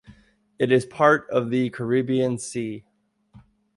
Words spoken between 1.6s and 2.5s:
Caribbean